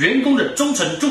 [0.00, 1.06] 员工的忠诚度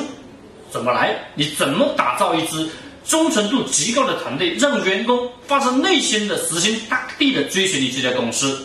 [0.71, 1.15] 怎么来？
[1.35, 2.67] 你怎么打造一支
[3.05, 8.59] 忠诚度极高的团队，让员工发自内心的死心塌地的追随你这家公司？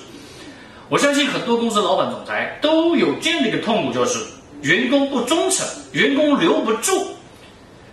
[0.88, 4.18] 我相信很多公司老板、总裁都有这样的一个痛苦，就是
[4.62, 7.06] 员工不忠诚，员工留不住。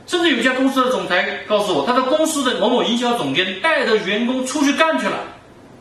[0.08, 5.20] 甚至有一家公司的总裁告诉我，他的公司的某某营销总监带着员工出去干去了，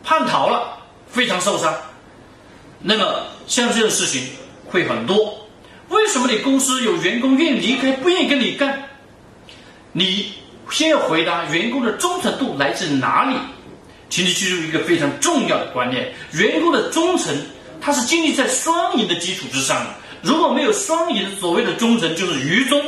[0.03, 1.73] 叛逃了，非常受伤。
[2.81, 4.25] 那么像这样的事情
[4.67, 5.37] 会很多。
[6.11, 8.83] 为什么你公司有员工愿意离开，不愿意跟你干？
[9.93, 10.33] 你
[10.69, 13.37] 先要回答员工的忠诚度来自哪里？
[14.09, 17.33] 请你记住一个非常重要的观念：员工的忠诚，
[17.81, 19.91] 它是建立在双赢的基础之上的。
[20.21, 22.83] 如果没有双赢，所谓的忠诚就是愚忠。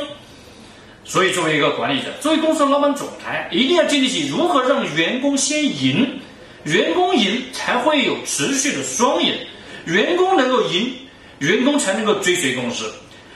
[1.05, 6.19] 所以，作为一个管理者，作为公司的老板、总裁，一定要建立起如何让员工先赢，
[6.65, 9.33] 员工赢才会有持续的双赢，
[9.85, 10.93] 员工能够赢，
[11.39, 12.93] 员工才能够追随公司，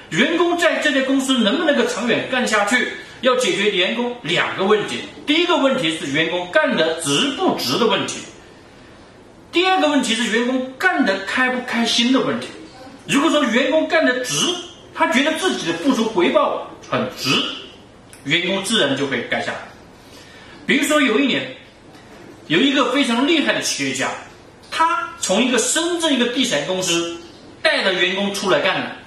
[0.09, 8.19] 员工在这家公司能不能够长远干下去，要解决员工两个问题：第一个问题是员工干得值不值的问题；
[9.51, 12.47] 第二个问题是员工干得开不开心的问题。
[13.07, 14.33] 如果说员工干得值，
[14.93, 17.29] 他觉得自己的付出回报很值。
[18.23, 19.59] 员工自然就会干下来。
[20.65, 21.49] 比如说，有一年，
[22.47, 24.09] 有一个非常厉害的企业家，
[24.69, 27.15] 他从一个深圳一个地产公司
[27.61, 28.97] 带着员工出来干了，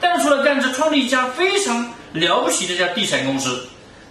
[0.00, 3.66] 带出了干，是创立一家非常了不起的一家地产公司。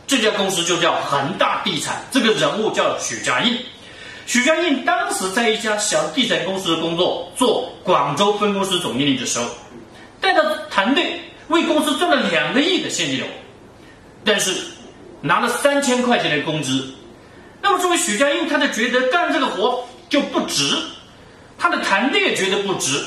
[0.05, 2.05] 这家公司就叫恒大地产。
[2.11, 3.57] 这个人物叫许家印。
[4.25, 9.45] 许家印当时在一家小地产公司的工作，做广州分公司总经理的时候，
[10.20, 13.25] 带着团队为公司赚了两个亿的现金流。
[14.25, 14.54] 但是
[15.21, 16.86] 拿了三千块钱的工资，
[17.61, 20.77] 那么作为许家印，他就觉得干这个活就不值，
[21.58, 23.02] 他的团队也觉得不值，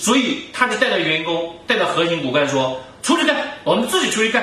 [0.00, 4.42] 所以他就带着员工，带着核心骨干说：“出去干，我们自己出去干，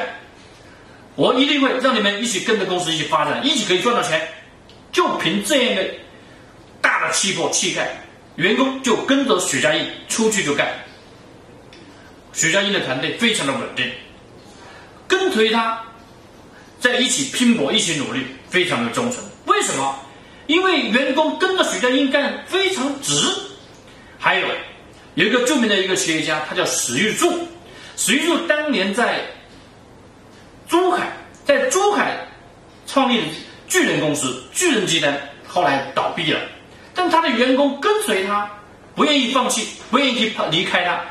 [1.16, 4.22] 我一定会让你们一起跟着公司一起发展，一起可以赚到钱。”
[4.94, 5.84] 就凭这样的
[6.80, 7.90] 大的气魄气概，
[8.36, 10.68] 员工就跟着许家印出去就干。
[12.34, 13.92] 许家印的团队非常的稳定，
[15.08, 15.82] 跟随他。
[16.80, 19.24] 在一起拼搏，一起努力，非常的忠诚。
[19.48, 20.00] 为什么？
[20.46, 23.14] 因为员工跟着许家印干非常值。
[24.20, 24.48] 还有
[25.18, 27.34] 有一个著名的一个企业家，他叫史玉柱。
[27.96, 29.20] 史玉柱当年在
[30.70, 31.12] 珠海，
[31.44, 32.16] 在珠海
[32.86, 33.24] 创立
[33.68, 36.40] 巨人公司、巨人集团，后来倒闭了。
[36.94, 38.48] 但他的员工跟随他，
[38.94, 41.02] 不愿意放弃，不愿意离开他，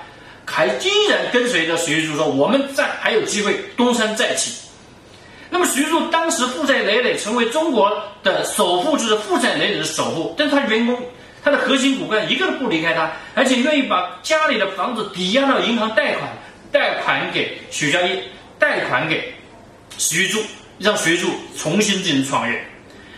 [0.45, 4.53] 还依然跟随着史玉柱说：“我们在还有机会东山再起。”
[5.50, 7.91] 那么徐柱当时负债累累，成为中国
[8.22, 10.33] 的首富，就是负债累累的首富。
[10.39, 10.97] 但是他员工，
[11.47, 16.29] 他的核心骨干一个都不离开他，而且愿意把家里的房子抵押到银行贷款，
[16.73, 18.21] 贷款给许家印，
[18.59, 19.33] 贷款给
[19.97, 20.43] 徐柱，
[20.81, 22.67] 让徐柱重新进行创业。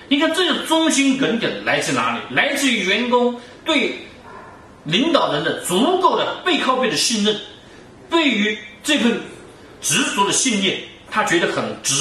[0.08, 2.20] 你看这个忠心耿耿来自哪里？
[2.34, 3.34] 来自于员工
[3.64, 3.96] 对
[4.84, 7.34] 领导人的足够的背靠背的信任，
[8.10, 9.18] 对于这份
[9.80, 10.78] 执着的信念。
[11.10, 11.94] 他觉得很值，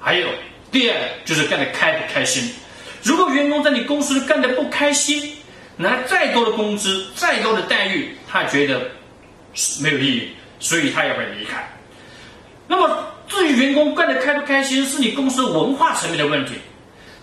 [0.00, 0.26] 还有
[0.72, 2.52] 第二就是干的开不开心。
[3.02, 5.32] 如果员工在你公司干的不开心，
[5.76, 8.90] 拿再多的工资、再高的待遇，他觉得
[9.80, 10.28] 没有意义，
[10.60, 11.68] 所以他也会离开。
[12.68, 16.54] 那么至于员工干的开不开心，是你公司文化层面的问题；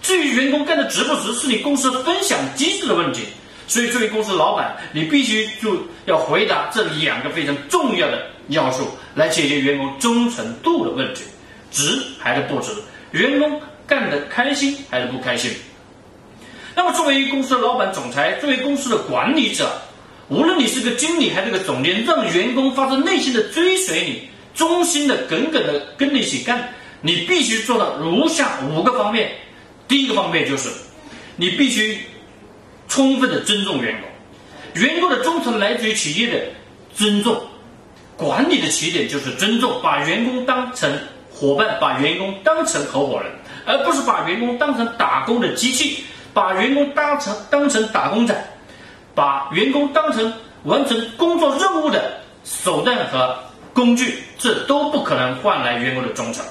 [0.02, 3.24] 至于员工干的值不值，是你公司分享机制的问题。
[3.68, 8.26] 所以作为公司老板，你必须就要回答这两个非常重要的。
[8.50, 11.22] 要素来解决员工忠诚度的问题，
[11.70, 12.72] 值还是不值？
[13.12, 15.52] 员工干得开心还是不开心？
[16.80, 19.70] 那么，作为公司的老板、总裁，作为公司的管理者，
[20.30, 26.70] 无论你是个经理还是个总监，让员工发自内心的追随你，忠心的、耿耿的跟你一起干，
[27.02, 29.30] 你必须做到如下五个方面。
[29.90, 30.70] 第一个方面就是，
[31.36, 32.00] 你必须
[32.88, 36.42] 充分的尊重员工，员工的忠诚来自于企业的
[36.96, 37.42] 尊重。
[38.16, 40.90] 管理的起点就是尊重，把员工当成
[41.30, 43.30] 伙伴，把员工当成合伙人，
[43.66, 48.36] 而不是把员工当成打工的机器，把员工当成当成打工仔，
[49.16, 50.34] 把员工当成
[50.64, 53.38] 完成工作任务的手段和
[53.74, 53.96] 工。
[53.96, 56.46] 具，这都不可能换来员工的忠诚。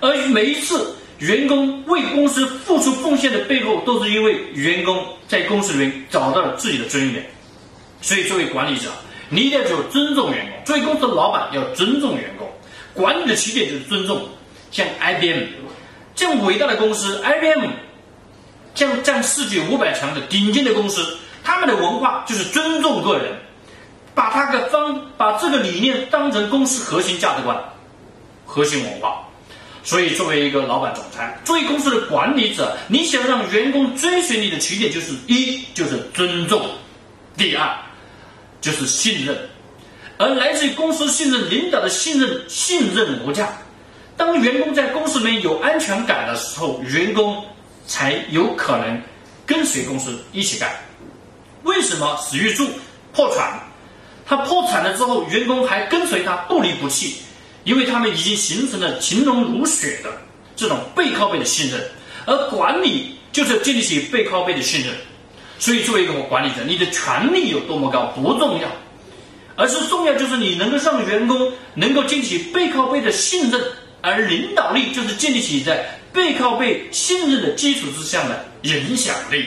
[0.00, 7.24] 而每一次员工为公司付出奉献的背后，都是因为员工在公司里面找到了自己的尊严。
[8.02, 8.90] 所以，作为管理者，
[9.30, 12.46] 你一定要尊重员工；作为公司的老板，要尊重员工。
[12.92, 14.28] 管理的起点就是尊重。
[14.70, 15.44] 像 IBM
[16.14, 17.70] 这样伟大的公司，IBM
[18.74, 23.32] 这样这样世界五百强的顶尖的公司，他们的文化就是尊重个人，
[24.14, 27.56] 把他的方把这个理念当成公司核心价值观、
[28.44, 29.20] 核心文化。
[29.86, 36.70] 所以，作为一个老板、总裁，作为公司的管理者，你想让员工追随你的起点，就是一就是尊重，
[37.36, 37.68] 第二
[38.62, 39.36] 就是信任，
[40.16, 43.52] 而来自于公司信任、领导的信任，信任无价。
[44.16, 47.44] 当员工在公司里面有安全感的时候，员工
[47.86, 49.00] 才有可能
[49.46, 50.70] 跟随公司一起干。
[51.62, 52.68] 为什么史玉柱
[53.12, 53.60] 破产？
[54.26, 57.16] 他破产了之后，员工还跟随他不离不弃。
[57.64, 60.10] 因为他们已经形成了情浓如血的
[60.54, 61.80] 这种背靠背的信任，
[62.26, 64.94] 而管理就是建立起背靠背的信任。
[65.58, 68.68] 所以，作为一个管理者，你的权力有多么高不重要，
[69.56, 73.58] 而是重要就是你能够让员工能够建立起背靠背的信任，
[74.02, 79.44] 而领导力就是建立起在背靠背信任的基础之上的影响力。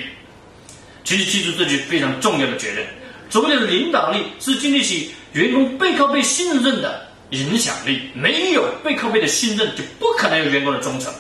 [1.04, 2.86] 请你记住这句非常重要的结论：
[3.30, 7.08] 所谓的领导力是建立起员工背靠背信任的。
[7.32, 11.14] 影响力没有背靠背的信任，就不可能有员工的忠诚。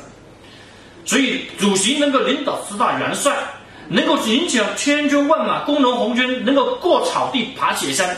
[1.04, 3.36] 所以，主席能够领导十大元帅，
[3.90, 8.16] 能够影响千军万马、工农红军，能够过草地、爬雪山，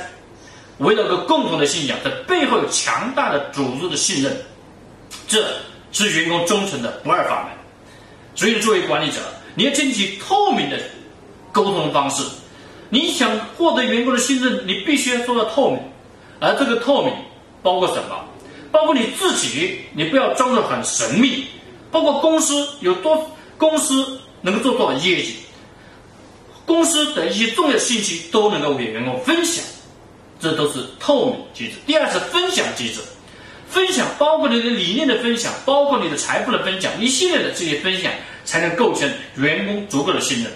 [0.77, 4.37] 为了个共同的信仰，在背后有强大的组织的信任，
[5.27, 5.43] 这
[5.91, 7.51] 是员工忠诚的不二法门。
[8.35, 9.17] 所以，作为管理者，
[9.55, 10.79] 你要建立起透明的
[11.51, 12.23] 沟通方式。
[12.89, 15.79] 你想获得员工的信任，你必须要做到透明，
[16.39, 17.13] 而这个透明。
[17.61, 18.25] 包括什么？
[18.71, 21.45] 包括你自己，你不要装的很神秘。
[21.91, 25.35] 包括公司有多，公司能够做多少业绩，
[26.65, 29.61] 公司的一些重要信息都能够给员工分享，
[30.39, 31.73] 这都是透明机制。
[31.85, 33.01] 第二是分享机制，
[33.69, 38.11] 分享包括你的理念的分享，包括你的财富的分享，一系列的这些分享
[38.43, 40.51] 才能构成员工足够的信任。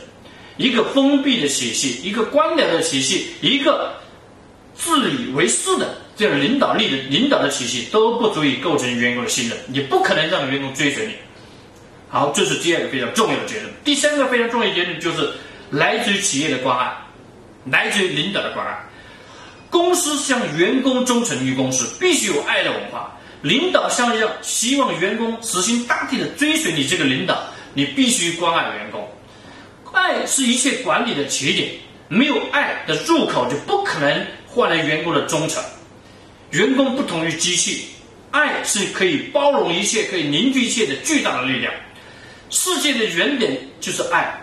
[0.57, 3.93] 一个封闭的体系，一个官僚的体系，一个
[4.75, 5.95] 自以为是的。
[6.15, 11.13] 这样领导力的领导的体系都不足以构成员工的信任，你不可能让员工追随你。
[12.07, 13.73] 好，这是第二个非常重要的结论。
[13.83, 15.27] 第三个非常重要的结论就是
[15.71, 16.95] 来自于企业的关爱，
[17.71, 18.79] 来自于领导的关爱。
[19.73, 23.11] 公司向员工忠诚于公司，必须有爱的文化。
[23.41, 27.43] 领导向要希望员工死心塌地的追随你这个领导，
[27.73, 29.09] 你必须关爱员工。
[29.91, 31.69] 爱是一切管理的起点，
[32.07, 35.61] 没有爱的入口，就不可能换来员工的忠诚。
[36.51, 37.87] 员工不同于机器，
[38.29, 41.73] 爱是可以包容一切、可以凝聚一切的巨大的力量。
[42.51, 44.39] 世界的原点就是爱，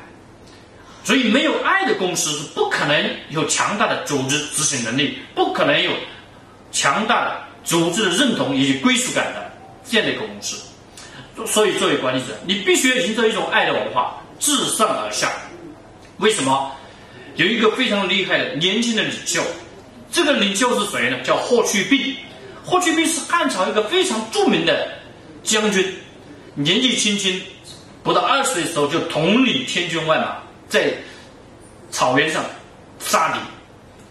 [1.02, 5.90] 所以没有爱的公司是不可能有强大的组织执行能力，不可能有
[6.70, 9.50] 强大的组织的认同以及归属感的
[9.84, 10.56] 这样的一个公司。
[11.46, 15.32] 所以，作为管理者，你必须要营造一种爱的文化，自上而下。
[16.18, 16.70] 为什么？
[17.36, 19.42] 有一个非常厉害的年轻的领袖。
[20.12, 21.18] 这个领袖是谁呢？
[21.22, 22.14] 叫霍去病。
[22.62, 24.86] 霍去病是汉朝一个非常著名的
[25.42, 25.94] 将军，
[26.54, 27.40] 年纪轻轻，
[28.02, 30.36] 不到二十岁的时候就统领千军万马，
[30.70, 30.94] 在
[31.90, 32.42] 草原上
[32.98, 33.38] 杀敌。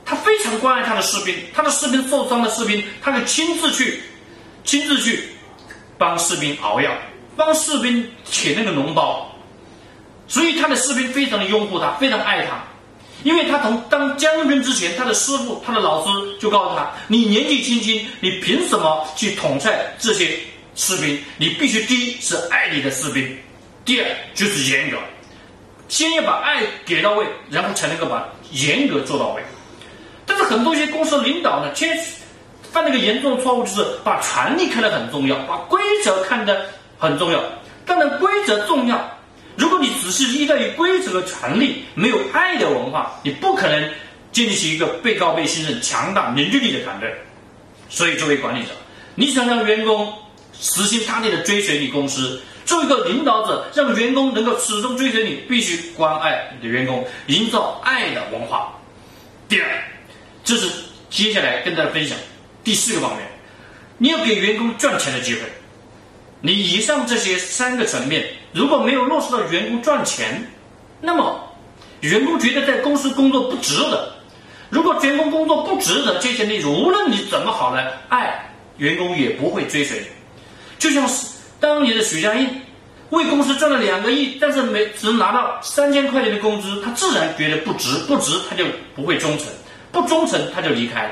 [0.06, 4.02] 他非常关爱他的士兵，他的士兵受伤的士兵，他就亲自去，
[4.64, 5.30] 亲自去
[5.98, 6.92] 帮士兵熬药，
[7.36, 9.34] 帮士兵舔那个脓包。
[10.28, 12.64] 所以他的士兵非常的拥护他，非常爱他。
[13.24, 20.40] 因为他从当将军之前，他的师傅、他的老师就告诉他：“你年纪轻轻，你凭什么去统帅这些
[20.74, 21.22] 士兵？
[21.38, 23.38] 你必须第一是爱你的士兵，
[23.84, 24.98] 第二就是严格。
[25.90, 29.44] 先要把爱给到位，然后才能够把严格做到位。
[30.26, 32.00] 但是很多一些公司领导呢，先
[32.72, 36.66] 犯了一个严重的错误，就是把权力看得很重要，把规则看得
[36.98, 37.44] 很重要。
[37.86, 38.98] 当然，规则重要。”
[39.58, 43.92] 如果你只是依赖于规则和权力，没有爱的文化，你不可能
[44.32, 47.14] 建立起一个被告被信任、强大凝聚力的团队。
[47.90, 48.70] 所以，作为管理者，
[49.16, 50.14] 你想让员工
[50.54, 58.72] 死心塌地的追随你公司，做一个领导者，让员工能够始终追随你，必须关爱你的员工，营造爱的文化。
[59.48, 59.68] 第二，
[60.44, 60.70] 这是
[61.10, 62.16] 接下来跟大家分享
[62.64, 63.26] 第四个方面，
[63.98, 65.42] 你要给员工赚钱的机会。
[66.42, 68.24] 你以上这些三个层面，
[68.54, 70.48] 如果没有落实到员工赚钱，
[71.02, 71.44] 那么
[72.02, 74.14] 员工觉得在公司工作不值得，
[74.70, 80.06] 如果员工工作不值得这些利益，无论你怎么好的爱，员工也不会追随你。
[80.78, 81.26] 就像是
[81.60, 82.48] 当年的许家印，
[83.10, 89.48] 为公司赚了两个亿，但是每只能拿到三千块钱的工资，他自然觉得不值，不值他就不会忠诚，
[89.92, 91.12] 不忠诚他就离开了。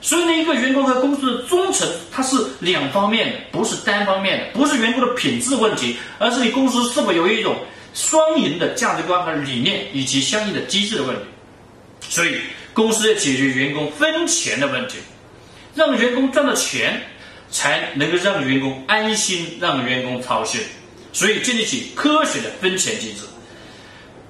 [0.00, 7.56] 所以呢，一个员工和公司的忠诚，它是两方面的，不是单方面的，不是员工的品质问题，而是你公司是否有一种
[7.94, 11.22] 双赢的价值观和理念以及相应的机制的问题。
[12.06, 12.36] 所以，
[12.74, 14.98] 公司要解决员工分钱的问题，
[15.74, 17.00] 让员工赚到钱，
[17.54, 20.60] 才能够让员工安心，让员工操心。
[21.12, 23.20] 所以，建立起科学的分钱机制。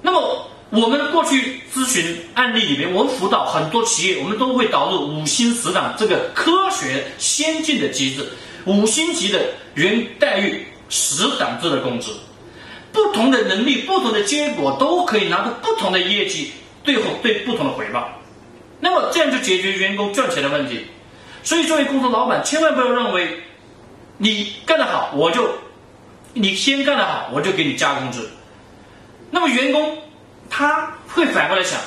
[0.03, 8.23] 那么，我们过去咨询案例里面，我们辅导很多企业，我们都会导入五星十档这个科学先进的机制，
[8.65, 12.11] 五星级的原待遇，十档制的工资，
[12.91, 16.51] 不同的能力，不同的结果，都可以拿到不同的业绩。
[16.83, 18.07] 最后对不同的回报，
[18.79, 20.85] 那么这样就解决员工赚钱的问题。
[21.45, 23.39] 所以作为公司老板，千万不要认为
[24.17, 25.47] 你干得好，我就
[26.33, 28.29] 你先干得好，我就给你加工资。
[29.31, 29.97] 那么员工
[30.49, 31.79] 他会反过来想，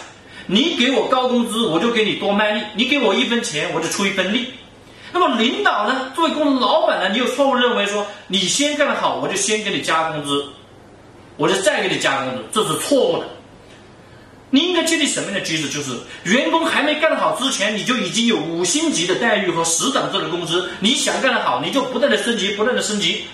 [0.47, 4.53] 你给我高工资，我就给你多卖力；你给我一分钱，我就出一分力。
[5.13, 10.47] 那么领导呢，作为公司老板呢，你又错误认为说，你先干得好，我就先给你加工资，
[11.37, 13.27] 我就再给你加工资，这是错误的。
[14.51, 15.69] 你应该建立什么样的机制？
[15.69, 15.91] 就是
[16.25, 20.71] 员工还没干好之前，你就已经有五星级的待遇和十档制的工资。
[20.81, 23.25] 你想干得好，你就不断的升级，不断的升级。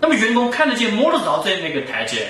[0.00, 2.28] 那么员工看得见、摸得着这样的一个台阶，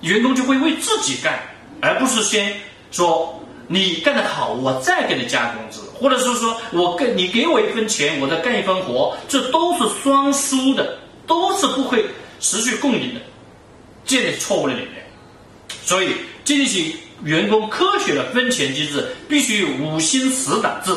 [0.00, 1.38] 员工就会为自己干，
[1.80, 2.52] 而不是先
[2.90, 12.04] 说你干得好，我再给你加工资，或者是说我给你给我一分钱，我再干一分活，这都是双输的，都是不会
[12.40, 13.20] 持续共赢的，
[14.04, 14.99] 建立错误的理念。
[15.84, 16.96] 所以建立起。
[17.22, 20.90] 员工科学的分钱机制必须有五星十档制，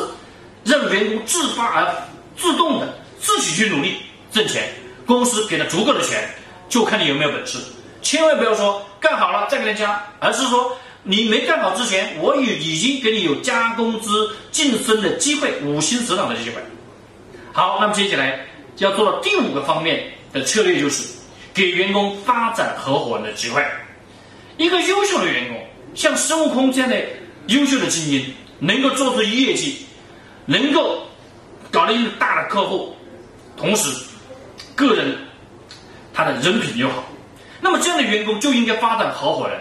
[0.64, 1.86] 让员工自发而
[2.34, 3.96] 自动的自己去努力
[4.32, 4.72] 挣钱，
[5.04, 6.26] 公司给他足够的钱，
[6.70, 7.58] 就看你有没有本事。
[8.00, 16.56] 千万不要说干好了再给他加，而是说你没干好之前，我已已经给你有加工资晋升的机会，五星十档的机会。
[17.52, 18.46] 好，那么接下来
[18.78, 21.06] 要做到第五个方面的策略，就是
[21.52, 23.62] 给员工发展合伙人的机会。
[24.56, 25.60] 一个优秀的员工。
[25.94, 27.00] 像孙悟空这样的
[27.46, 29.86] 优秀的精英，能够做出业绩，
[30.44, 31.06] 能够
[31.70, 32.96] 搞到一个大的客户，
[33.56, 33.88] 同时
[34.74, 35.16] 个人
[36.12, 37.04] 他的人品又好，
[37.60, 39.56] 那么这样的员工就应该发展合伙人。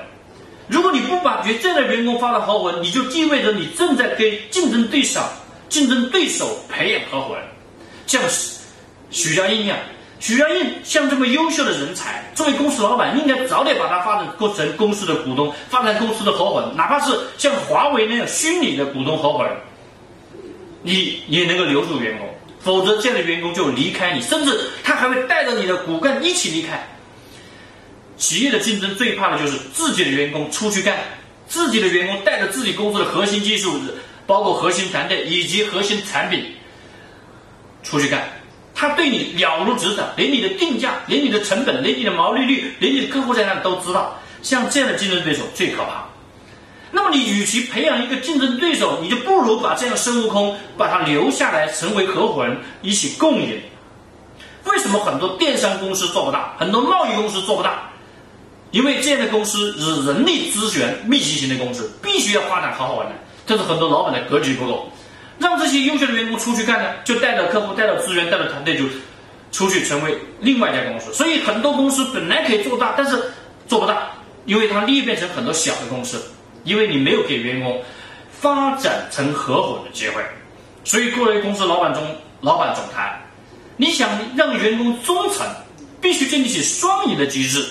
[0.67, 5.21] 如果你不把这样的员工发展合伙人，你就意味着你正在给竞争对手、
[5.69, 7.43] 竞争对手培养合伙人，
[8.07, 8.19] 像
[9.11, 9.77] 许家印一样。
[10.23, 19.53] 许家印像这么优秀的人才，作为公司老板，应该早点把他发展成公司的股东，发展公司的合伙人，哪怕是像华为那样虚拟的股东合伙人，
[20.81, 22.29] 你也能够留住员工。
[22.61, 26.81] 否则，这样的员工就离开你，甚至他还会带着你的骨干一起离开。
[28.15, 30.99] 企业的竞争最怕的就是自己的员工出去干，
[31.49, 33.77] 自己的员工带着自己公司的核心技术，
[34.25, 36.45] 包括核心团队以及核心产品
[37.83, 38.23] 出去干。
[38.83, 44.19] 他对你了如指掌，连你的定价、连你的成本、连你的毛利率、连你的客户在哪都知道。
[44.41, 46.03] 像这样的竞争对手最可怕。
[46.91, 53.57] 那么你与其培养一个竞争对手，你就不如把这样的孙悟空把他留下来，成为合伙人，一起共赢。
[54.65, 57.89] 为什么很多电商公司做不大，很多贸易公司做不大？
[58.71, 63.13] 因为这样的公司是人力资源密集型的公司，必须要发展合伙人。
[63.47, 64.91] 这是很多老板的格局不够。
[65.43, 68.85] 让这些优秀的员工出去干呢，就带着客户、带着资源、带着团队就
[69.51, 71.13] 出去成为另外一家公司。
[71.13, 73.21] 所以很多公司本来可以做大，但是
[73.67, 74.09] 做不大，
[74.45, 76.23] 因为它裂变成很多小的公司，
[76.63, 77.83] 因为你没有给员工
[78.31, 80.23] 发展成合伙的机会。
[80.85, 82.01] 所以作为公司老板中
[82.39, 83.21] 老板总裁，
[83.75, 85.45] 你想让员工忠诚，
[85.99, 87.67] 必须建立起双赢的机制，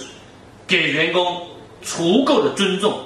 [0.66, 1.46] 给员工
[1.80, 3.02] 足够的尊重，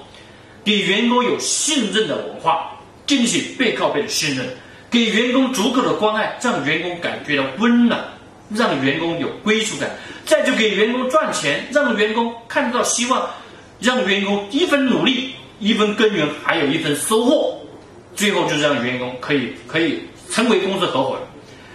[0.65, 2.73] 给员工有信任的文化。
[3.07, 4.47] 建立起背靠背的信任，
[4.91, 8.05] 给员工足够的关爱，让员工感觉到温暖，
[8.51, 9.91] 让员工有归属感。
[10.25, 13.31] 再就给员工赚钱，让员工看得到希望，
[13.79, 17.57] 让员工一分努力一分耕耘，还有一分收获。
[18.17, 21.23] 最后就让员工可以可以成为公司合伙人，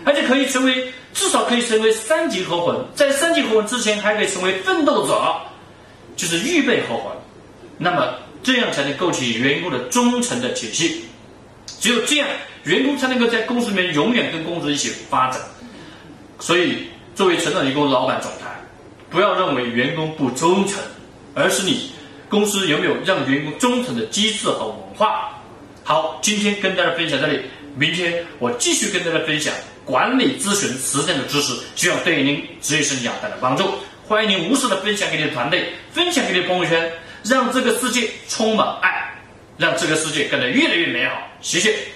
[0.03, 5.35] 而且可以成为至少可以成为三级合伙人，在三级合伙人之前还可以成为奋斗者，
[6.17, 7.21] 就是预备合伙人。
[7.77, 11.05] 那么这样才能构起员工的忠诚的体系。
[11.81, 12.27] 只有这样，
[12.63, 15.41] 员工才能够在公司里面永远跟公司一起发展。
[16.39, 18.45] 所以，作为成长型公司老板总裁，
[19.09, 20.77] 不要认为员工不忠诚，
[21.33, 21.91] 而是你
[22.29, 25.31] 公司有没有让员工忠诚的机制和文化。
[25.83, 27.41] 好，今天跟大家分享这里，
[27.75, 29.51] 明天我继续跟大家分享
[29.83, 33.63] 管理咨询实战的知识，希望对您职业生涯带来帮助。
[34.07, 36.91] 欢迎您无私的分享给你的团队，分享给你的朋友圈，
[37.23, 39.10] 让这个世界充满爱。
[39.57, 41.27] 让这个世界变得越来越美好。
[41.41, 41.91] 谢谢。